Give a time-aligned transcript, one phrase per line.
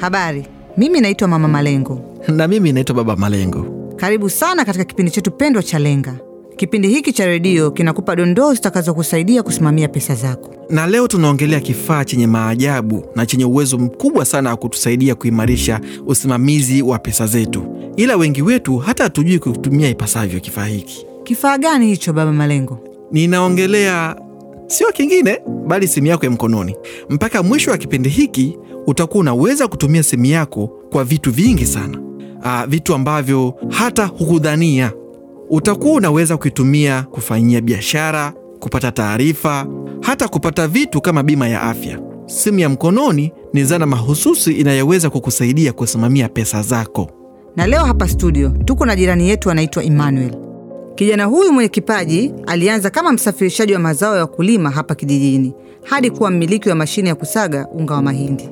[0.00, 2.00] Habari, mimi naitwa Mama Malengo.
[2.28, 3.66] Na mimi naitwa Baba Malengo.
[3.96, 6.14] Karibu sana katika kipindi chetu pendwa cha Lenga.
[6.56, 10.54] Kipindi hiki cha redio kinakupa dondoo zitakazokusaidia kusimamia pesa zako.
[10.70, 16.82] Na leo tunaongelea kifaa chenye maajabu na chenye uwezo mkubwa sana wa kutusaidia kuimarisha usimamizi
[16.82, 17.66] wa pesa zetu,
[17.96, 21.06] ila wengi wetu hata hatujui kutumia ipasavyo kifaa hiki.
[21.24, 22.78] Kifaa gani hicho, Baba Malengo?
[23.12, 24.16] Ninaongelea
[24.66, 26.76] sio kingine bali simu yako ya mkononi.
[27.10, 31.98] Mpaka mwisho wa kipindi hiki utakuwa unaweza kutumia simu yako kwa vitu vingi sana.
[32.42, 34.92] Aa, vitu ambavyo hata hukudhania.
[35.50, 39.66] Utakuwa unaweza kuitumia kufanyia biashara, kupata taarifa,
[40.00, 41.98] hata kupata vitu kama bima ya afya.
[42.26, 47.10] Simu ya mkononi ni zana mahususi inayoweza kukusaidia kusimamia pesa zako.
[47.56, 50.36] Na leo hapa studio tuko na jirani yetu anaitwa Emmanuel.
[50.94, 56.30] Kijana huyu mwenye kipaji alianza kama msafirishaji wa mazao ya wakulima hapa kijijini hadi kuwa
[56.30, 58.48] mmiliki wa mashine ya kusaga unga wa mahindi,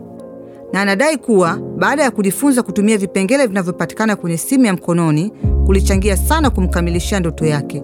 [0.75, 5.33] na anadai kuwa baada ya kujifunza kutumia vipengele vinavyopatikana kwenye simu ya mkononi
[5.67, 7.83] kulichangia sana kumkamilishia ndoto yake.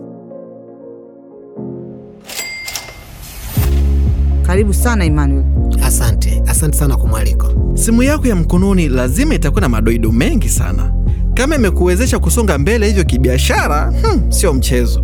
[4.43, 5.45] Karibu sana Emmanuel.
[5.85, 7.47] Asante, asante sana kwa mwaliko.
[7.75, 10.93] Simu yako ya mkononi lazima itakuwa na madoido mengi sana.
[11.35, 15.03] Kama imekuwezesha kusonga mbele hivyo kibiashara, hmm, sio mchezo.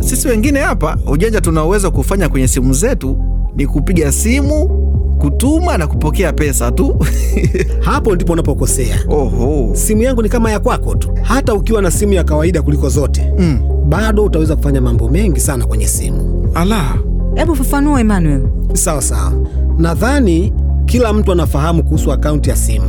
[0.00, 3.18] Sisi wengine hapa, ujanja tunaoweza kufanya kwenye simu zetu
[3.56, 4.87] ni kupiga simu,
[5.18, 6.96] kutuma na kupokea pesa tu.
[7.80, 8.98] Hapo ndipo unapokosea.
[9.08, 9.70] Oho.
[9.72, 11.10] Simu yangu ni kama ya kwako tu.
[11.22, 13.58] Hata ukiwa na simu ya kawaida kuliko zote Mm.
[13.88, 16.48] bado utaweza kufanya mambo mengi sana kwenye simu.
[16.54, 16.94] Ala.
[17.34, 18.42] Hebu fafanua Emmanuel.
[18.72, 19.32] Sawa sawa,
[19.78, 20.52] nadhani
[20.86, 22.86] kila mtu anafahamu kuhusu akaunti ya simu,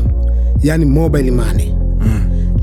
[0.63, 1.73] yaani mobile money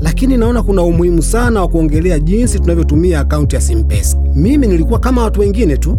[0.01, 4.17] lakini naona kuna umuhimu sana wa kuongelea jinsi tunavyotumia akaunti ya Simpesa.
[4.35, 5.97] Mimi nilikuwa kama watu wengine tu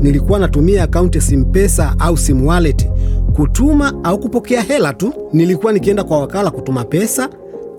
[0.00, 2.88] nilikuwa natumia akaunti ya Simpesa au sim wallet
[3.34, 5.12] kutuma au kupokea hela tu.
[5.32, 7.28] Nilikuwa nikienda kwa wakala kutuma pesa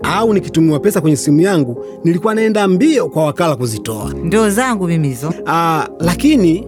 [0.02, 4.12] au nikitumiwa pesa kwenye simu yangu, nilikuwa naenda mbio kwa wakala kuzitoa.
[4.24, 5.34] Ndio zangu mimi hizo.
[5.46, 6.66] Aa, lakini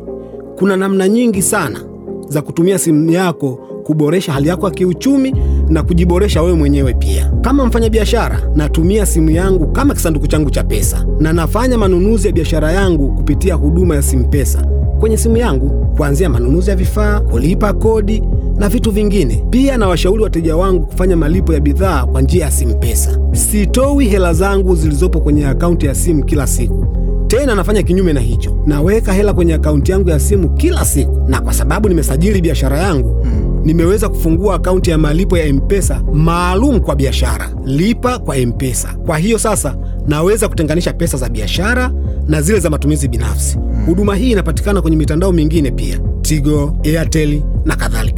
[0.58, 1.80] kuna namna nyingi sana
[2.28, 5.34] za kutumia simu yako kuboresha hali yako ya kiuchumi
[5.68, 7.32] na kujiboresha wewe mwenyewe pia.
[7.40, 12.72] Kama mfanyabiashara, natumia simu yangu kama kisanduku changu cha pesa na nafanya manunuzi ya biashara
[12.72, 14.66] yangu kupitia huduma ya Simpesa
[15.00, 18.22] kwenye simu yangu, kuanzia manunuzi ya vifaa, kulipa kodi
[18.56, 19.44] na vitu vingine.
[19.50, 23.18] Pia nawashauri wateja wangu kufanya malipo ya bidhaa kwa njia ya Simpesa.
[23.32, 26.86] Sitoi hela zangu zilizopo kwenye akaunti ya simu kila siku
[27.26, 31.40] tena nafanya kinyume na hicho, naweka hela kwenye akaunti yangu ya simu kila siku, na
[31.40, 33.26] kwa sababu nimesajili biashara yangu
[33.66, 38.94] nimeweza kufungua akaunti ya malipo ya M-Pesa maalum kwa biashara, lipa kwa M-Pesa.
[39.06, 41.92] Kwa hiyo sasa naweza kutenganisha pesa za biashara
[42.26, 43.58] na zile za matumizi binafsi.
[43.86, 48.15] Huduma hii inapatikana kwenye mitandao mingine pia, Tigo, Airtel na kadhalika.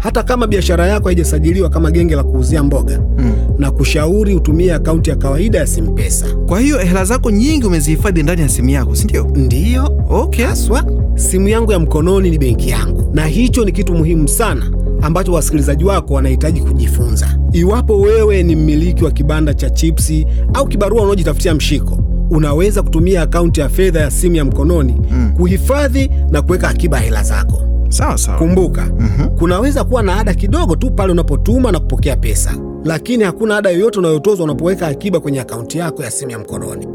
[0.00, 3.00] Hata kama biashara yako haijasajiliwa kama genge la kuuzia mboga,
[3.58, 6.26] na kushauri utumie akaunti ya kawaida ya Simpesa.
[6.46, 9.24] Kwa hiyo hela zako nyingi umezihifadhi ndani ya simu yako, si ndio?
[9.34, 10.44] Ndiyo, Okay.
[10.44, 10.84] haswa
[11.14, 14.70] simu yangu ya mkononi ni benki yangu, na hicho ni kitu muhimu sana
[15.02, 17.38] ambacho wasikilizaji wako wanahitaji kujifunza.
[17.52, 21.98] Iwapo wewe ni mmiliki wa kibanda cha chipsi au kibarua unaojitafutia mshiko,
[22.30, 24.94] unaweza kutumia akaunti ya fedha ya simu ya mkononi
[25.36, 27.62] kuhifadhi na kuweka akiba hela zako.
[27.90, 28.38] Sawa sawa.
[28.38, 28.90] Kumbuka,
[29.38, 33.98] kunaweza kuwa na ada kidogo tu pale unapotuma na kupokea pesa, lakini hakuna ada yoyote
[33.98, 36.86] unayotozwa unapoweka akiba kwenye akaunti yako ya simu ya mkononi.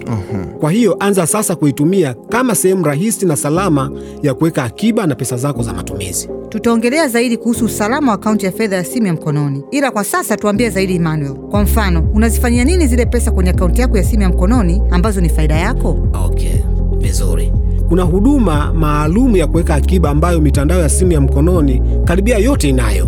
[0.59, 3.91] Kwa hiyo anza sasa kuitumia kama sehemu rahisi na salama
[4.23, 6.29] ya kuweka akiba na pesa zako za matumizi.
[6.49, 10.37] Tutaongelea zaidi kuhusu usalama wa akaunti ya fedha ya simu ya mkononi, ila kwa sasa
[10.37, 11.33] tuambie zaidi Emmanuel.
[11.33, 15.29] Kwa mfano, unazifanyia nini zile pesa kwenye akaunti yako ya simu ya mkononi ambazo ni
[15.29, 15.97] faida yako?
[16.25, 16.53] Okay,
[16.97, 17.51] vizuri.
[17.89, 23.07] Kuna huduma maalum ya kuweka akiba ambayo mitandao ya simu ya mkononi karibia yote inayo.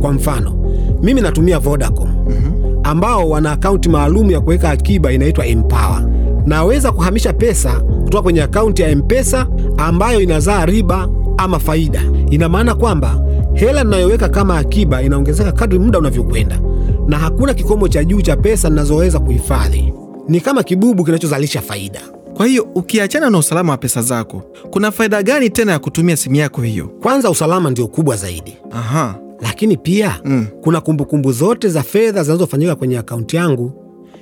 [0.00, 0.52] Kwa mfano,
[1.02, 2.08] mimi natumia Vodacom
[2.82, 6.06] ambao wana akaunti maalum ya kuweka akiba inaitwa Empower.
[6.46, 12.02] Naweza kuhamisha pesa kutoka kwenye akaunti ya M-Pesa ambayo inazaa riba ama faida.
[12.30, 13.20] Ina maana kwamba
[13.54, 16.60] hela ninayoweka kama akiba inaongezeka kadri muda unavyokwenda,
[17.06, 19.92] na hakuna kikomo cha juu cha pesa ninazoweza kuhifadhi.
[20.28, 22.00] Ni kama kibubu kinachozalisha faida.
[22.40, 26.34] Kwa hiyo ukiachana na usalama wa pesa zako, kuna faida gani tena ya kutumia simu
[26.36, 26.88] yako hiyo?
[27.02, 29.18] Kwanza, usalama ndio kubwa zaidi, Aha.
[29.40, 30.46] lakini pia Mm.
[30.62, 33.72] kuna kumbukumbu zote za fedha zinazofanyika kwenye akaunti yangu.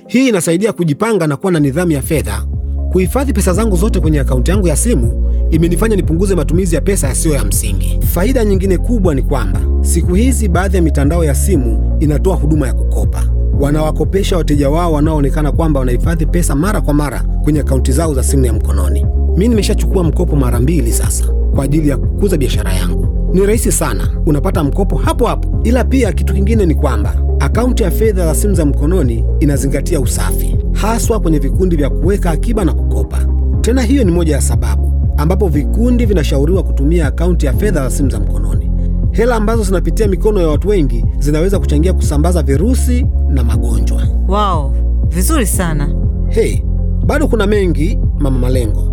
[0.07, 2.45] Hii inasaidia kujipanga na kuwa na nidhamu ya fedha.
[2.91, 7.33] Kuhifadhi pesa zangu zote kwenye akaunti yangu ya simu imenifanya nipunguze matumizi ya pesa yasiyo
[7.35, 7.99] ya msingi.
[8.13, 12.73] Faida nyingine kubwa ni kwamba siku hizi baadhi ya mitandao ya simu inatoa huduma ya
[12.73, 13.23] kukopa.
[13.59, 18.45] Wanawakopesha wateja wao wanaoonekana kwamba wanahifadhi pesa mara kwa mara kwenye akaunti zao za simu
[18.45, 19.05] ya mkononi.
[19.37, 21.23] Mi nimeshachukua mkopo mara mbili sasa
[21.55, 23.29] kwa ajili ya kukuza biashara yangu.
[23.33, 25.59] Ni rahisi sana, unapata mkopo hapo hapo.
[25.63, 30.57] Ila pia kitu kingine ni kwamba Akaunti ya fedha za simu za mkononi inazingatia usafi,
[30.73, 33.17] haswa kwenye vikundi vya kuweka akiba na kukopa.
[33.61, 38.09] Tena hiyo ni moja ya sababu ambapo vikundi vinashauriwa kutumia akaunti ya fedha za simu
[38.09, 38.71] za mkononi.
[39.11, 44.01] Hela ambazo zinapitia mikono ya watu wengi zinaweza kuchangia kusambaza virusi na magonjwa.
[44.27, 44.71] Wow,
[45.09, 45.95] vizuri sana.
[46.29, 46.57] Hey,
[47.05, 48.91] bado kuna mengi, Mama Malengo.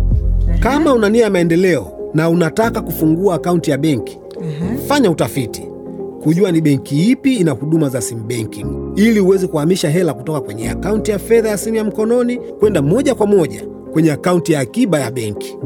[0.59, 4.19] Kama una nia ya maendeleo na unataka kufungua akaunti ya benki,
[4.87, 5.61] fanya utafiti
[6.23, 10.69] kujua ni benki ipi ina huduma za sim banking ili uweze kuhamisha hela kutoka kwenye
[10.69, 14.99] akaunti ya fedha ya simu ya mkononi kwenda moja kwa moja kwenye akaunti ya akiba
[14.99, 15.57] ya benki.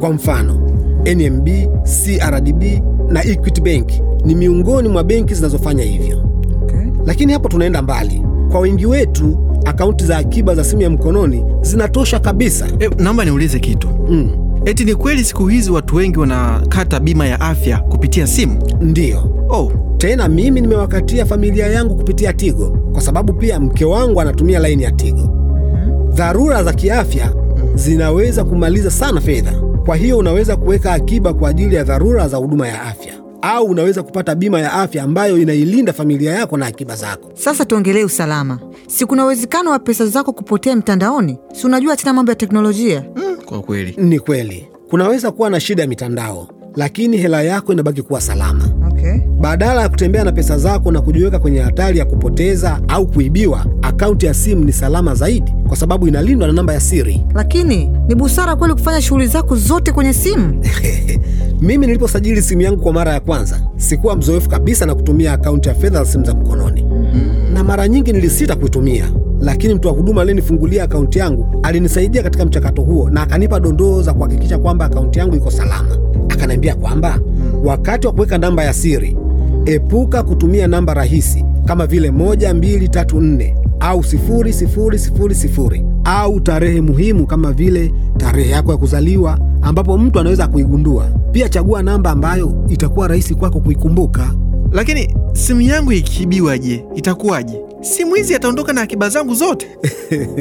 [0.00, 0.70] Kwa mfano,
[1.14, 1.48] NMB,
[1.82, 2.62] CRDB
[3.08, 3.90] na Equity Bank
[4.24, 6.22] ni miongoni mwa benki zinazofanya hivyo.
[7.06, 8.22] Lakini hapo tunaenda mbali.
[8.50, 12.66] Kwa wengi wetu, akaunti za akiba za simu ya mkononi zinatosha kabisa.
[12.80, 13.88] E, naomba niulize kitu.
[14.08, 14.30] Mm,
[14.64, 18.62] Eti ni kweli siku hizi watu wengi wanakata bima ya afya kupitia simu?
[18.80, 19.32] ndiyo.
[19.48, 24.82] Oh, Tena mimi nimewakatia familia yangu kupitia Tigo kwa sababu pia mke wangu anatumia laini
[24.82, 25.30] ya Tigo.
[26.14, 27.32] Dharura za kiafya
[27.74, 29.52] zinaweza kumaliza sana fedha,
[29.86, 34.02] kwa hiyo unaweza kuweka akiba kwa ajili ya dharura za huduma ya afya, au unaweza
[34.02, 37.30] kupata bima ya afya ambayo inailinda familia yako na akiba zako.
[37.34, 38.58] Sasa tuongelee usalama.
[38.86, 41.38] Si kuna uwezekano wa pesa zako kupotea mtandaoni?
[41.52, 43.04] Si unajua tena mambo ya teknolojia.
[43.16, 43.94] mm, kwa kweli.
[43.98, 48.64] Ni kweli kunaweza kuwa na shida ya mitandao, lakini hela yako inabaki kuwa salama.
[49.40, 54.26] Badala ya kutembea na pesa zako na kujiweka kwenye hatari ya kupoteza au kuibiwa, akaunti
[54.26, 57.22] ya simu ni salama zaidi kwa sababu inalindwa na namba ya siri.
[57.34, 60.64] Lakini ni busara kweli kufanya shughuli zako zote kwenye simu?
[61.60, 65.74] Mimi niliposajili simu yangu kwa mara ya kwanza, sikuwa mzoefu kabisa na kutumia akaunti ya
[65.74, 66.84] fedha za simu za mkononi,
[67.52, 72.82] na mara nyingi nilisita kuitumia, lakini mtu wa huduma aliyenifungulia akaunti yangu alinisaidia katika mchakato
[72.82, 75.98] huo na akanipa dondoo za kuhakikisha kwamba akaunti yangu iko salama.
[76.28, 77.18] Akaniambia kwamba
[77.64, 79.16] wakati wa kuweka namba ya siri,
[79.66, 88.50] epuka kutumia namba rahisi kama vile 1234 au 0000 au tarehe muhimu kama vile tarehe
[88.50, 91.04] yako ya kuzaliwa ambapo mtu anaweza kuigundua.
[91.32, 94.34] Pia chagua namba ambayo itakuwa rahisi kwako kuikumbuka.
[94.72, 97.60] Lakini simu yangu ikiibiwa, je, itakuwaje?
[97.80, 99.66] Simu hizi ataondoka na akiba zangu zote?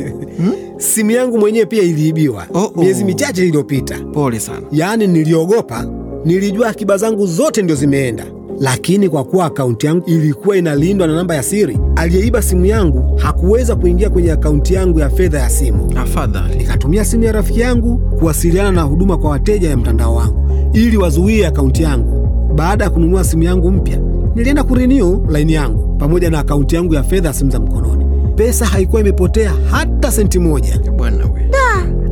[0.77, 2.81] Simu yangu mwenyewe pia iliibiwa Oh, oh.
[2.81, 4.00] miezi michache iliyopita.
[4.13, 4.62] Pole sana.
[4.71, 5.88] Yaani niliogopa,
[6.25, 8.25] nilijua akiba zangu zote ndio zimeenda,
[8.59, 13.75] lakini kwa kuwa akaunti yangu ilikuwa inalindwa na namba ya siri, aliyeiba simu yangu hakuweza
[13.75, 15.91] kuingia kwenye akaunti yangu ya fedha ya simu.
[15.95, 16.56] Afadhali.
[16.56, 21.47] Nikatumia simu ya rafiki yangu kuwasiliana na huduma kwa wateja ya mtandao wangu ili wazuie
[21.47, 22.29] akaunti yangu.
[22.56, 24.00] Baada ya kununua simu yangu mpya,
[24.35, 28.06] nilienda kurenew laini yangu pamoja na akaunti yangu ya fedha ya simu za mkononi.
[28.35, 30.79] Pesa haikuwa imepotea hata senti moja.
[30.97, 31.50] Bwana we.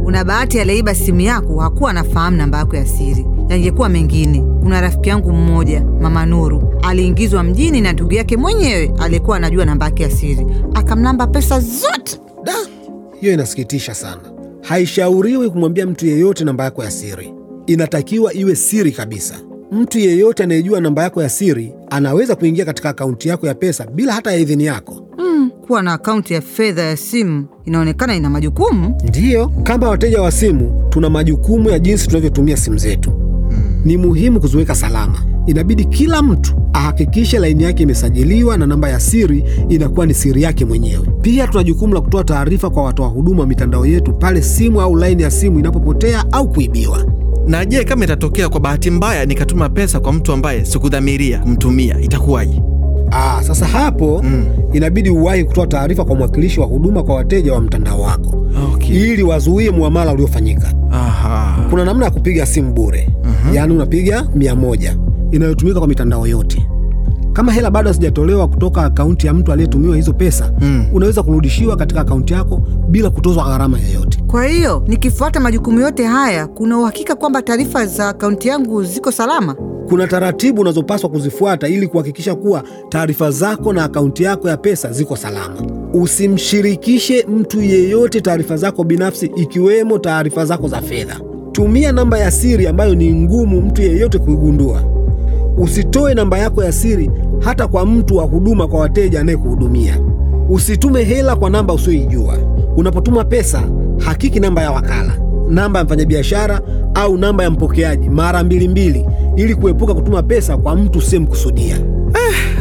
[0.05, 3.25] Una bahati, aliyeiba simu yako hakuwa anafahamu namba yako ya siri.
[3.49, 4.41] Yangekuwa mengine.
[4.63, 9.85] Kuna rafiki yangu mmoja, Mama Nuru, aliingizwa mjini na ndugu yake mwenyewe aliyekuwa anajua namba
[9.85, 12.19] yake ya siri, akamlamba pesa zote.
[12.43, 12.53] Da,
[13.21, 14.21] hiyo inasikitisha sana.
[14.61, 17.33] Haishauriwi kumwambia mtu yeyote namba yako ya siri,
[17.67, 19.35] inatakiwa iwe siri kabisa.
[19.71, 24.13] Mtu yeyote anayejua namba yako ya siri anaweza kuingia katika akaunti yako ya pesa bila
[24.13, 25.07] hata ya idhini yako.
[25.17, 28.97] Mm, kuwa na akaunti ya fedha ya simu inaonekana ina majukumu.
[29.09, 33.26] Ndiyo, kama wateja wa simu tuna majukumu ya jinsi tunavyotumia simu zetu.
[33.87, 35.23] Ni muhimu kuziweka salama.
[35.45, 40.65] Inabidi kila mtu ahakikishe laini yake imesajiliwa na namba ya siri inakuwa ni siri yake
[40.65, 41.07] mwenyewe.
[41.21, 44.95] Pia tuna jukumu la kutoa taarifa kwa watoa huduma wa mitandao yetu pale simu au
[44.95, 47.05] laini ya simu inapopotea au kuibiwa.
[47.47, 52.61] Na je, kama itatokea kwa bahati mbaya nikatuma pesa kwa mtu ambaye sikudhamiria kumtumia, itakuwaje?
[53.11, 54.25] Ah, sasa hapo
[54.73, 58.33] inabidi uwahi kutoa taarifa kwa mwakilishi wa huduma kwa wateja wa mtandao wako
[58.73, 59.13] Okay.
[59.13, 60.73] ili wazuie muamala uliofanyika.
[60.91, 61.57] Aha.
[61.69, 63.09] Kuna namna ya kupiga simu bure,
[63.53, 64.97] yaani unapiga mia moja
[65.31, 66.67] inayotumika kwa mitandao yote.
[67.33, 70.51] Kama hela bado hazijatolewa kutoka akaunti ya mtu aliyetumiwa hizo pesa,
[70.93, 74.23] unaweza kurudishiwa katika akaunti yako bila kutozwa gharama yoyote.
[74.27, 79.55] Kwa hiyo nikifuata majukumu yote haya, kuna uhakika kwamba taarifa za akaunti yangu ziko salama?
[79.89, 85.15] Kuna taratibu unazopaswa kuzifuata ili kuhakikisha kuwa taarifa zako na akaunti yako ya pesa ziko
[85.15, 85.55] salama.
[85.93, 91.19] Usimshirikishe mtu yeyote taarifa zako binafsi, ikiwemo taarifa zako za fedha.
[91.51, 94.83] Tumia namba ya siri ambayo ni ngumu mtu yeyote kuigundua.
[95.57, 99.99] Usitoe namba yako ya siri hata kwa mtu wa huduma kwa wateja anayekuhudumia.
[100.49, 102.37] Usitume hela kwa namba usioijua.
[102.77, 103.63] Unapotuma pesa,
[103.97, 105.13] hakiki namba ya wakala,
[105.49, 106.61] namba ya mfanyabiashara
[106.93, 111.77] au namba ya mpokeaji mara mbili mbili, ili kuepuka kutuma pesa kwa mtu usiyemkusudia.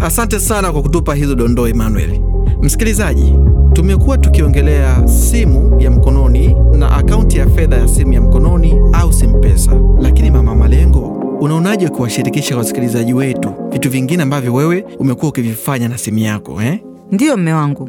[0.02, 2.21] Asante sana kwa kutupa hizo dondoo Emmanuel.
[2.62, 3.35] Msikilizaji,
[3.73, 9.73] tumekuwa tukiongelea simu ya mkononi na akaunti ya fedha ya simu ya mkononi au Simpesa,
[10.00, 11.00] lakini Mama Malengo,
[11.40, 16.81] unaonaje kuwashirikisha wasikilizaji wetu vitu vingine ambavyo wewe umekuwa ukivifanya na simu yako eh?
[17.12, 17.88] Ndiyo mme wangu.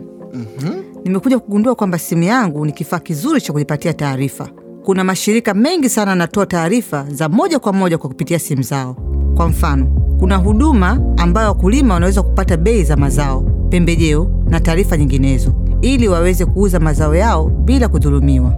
[1.06, 4.50] Nimekuja kugundua kwamba simu yangu ni kifaa kizuri cha kujipatia taarifa.
[4.88, 8.96] Kuna mashirika mengi sana yanatoa taarifa za moja kwa moja kwa kupitia simu zao.
[9.36, 9.86] Kwa mfano,
[10.20, 16.46] kuna huduma ambayo wakulima wanaweza kupata bei za mazao, pembejeo na taarifa nyinginezo, ili waweze
[16.46, 18.54] kuuza mazao yao bila kudhulumiwa.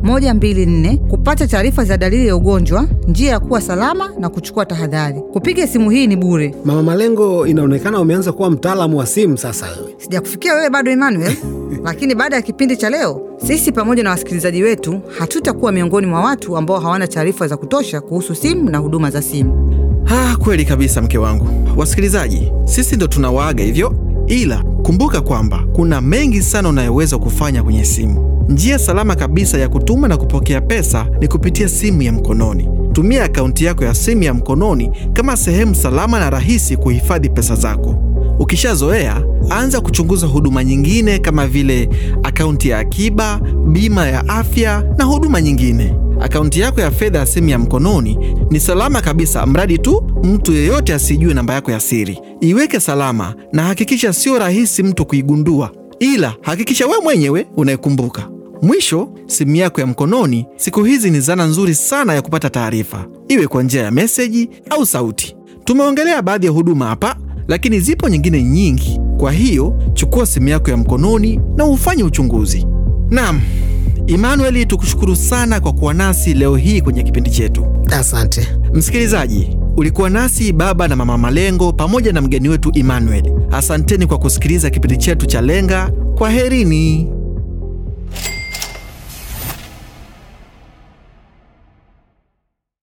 [0.03, 5.21] 080011000124 kupata taarifa za dalili ya ugonjwa, njia ya kuwa salama na kuchukua tahadhari.
[5.33, 6.55] Kupiga simu hii ni bure.
[6.65, 9.65] Mama Malengo, inaonekana umeanza kuwa mtaalamu wa simu sasa.
[9.97, 11.33] Sijakufikia wewe bado Emmanuel,
[11.83, 16.57] lakini baada ya kipindi cha leo, sisi pamoja na wasikilizaji wetu hatutakuwa miongoni mwa watu
[16.57, 19.73] ambao hawana taarifa za kutosha kuhusu simu na huduma za simu.
[20.07, 21.47] Ah, kweli kabisa mke wangu.
[21.77, 23.95] Wasikilizaji, sisi ndo tunawaaga hivyo,
[24.27, 28.45] ila kumbuka kwamba kuna mengi sana unayoweza kufanya kwenye simu.
[28.49, 32.69] Njia salama kabisa ya kutuma na kupokea pesa ni kupitia simu ya mkononi.
[32.93, 37.95] Tumia akaunti yako ya simu ya mkononi kama sehemu salama na rahisi kuhifadhi pesa zako.
[38.41, 41.89] Ukishazoea, anza kuchunguza huduma nyingine kama vile
[42.23, 45.95] akaunti ya akiba, bima ya afya na huduma nyingine.
[46.21, 48.17] Akaunti yako ya fedha ya simu ya mkononi
[48.49, 52.19] ni salama kabisa, mradi tu mtu yeyote asijue namba yako ya siri.
[52.39, 58.29] Iweke salama na hakikisha sio rahisi mtu kuigundua, ila hakikisha we mwenyewe unaikumbuka.
[58.61, 63.47] Mwisho, simu yako ya mkononi siku hizi ni zana nzuri sana ya kupata taarifa, iwe
[63.47, 65.35] kwa njia ya meseji au sauti.
[65.63, 67.15] Tumeongelea baadhi ya huduma hapa,
[67.51, 68.99] lakini zipo nyingine nyingi.
[69.17, 72.67] Kwa hiyo chukua simu yako ya mkononi na ufanye uchunguzi.
[73.09, 73.41] Naam,
[74.07, 77.65] Emmanuel, tukushukuru sana kwa kuwa nasi leo hii kwenye kipindi chetu.
[77.91, 78.47] Asante.
[78.73, 83.31] Msikilizaji, ulikuwa nasi baba na mama Malengo pamoja na mgeni wetu Emmanuel.
[83.51, 85.91] Asanteni kwa kusikiliza kipindi chetu cha Lenga.
[86.17, 87.07] Kwa herini.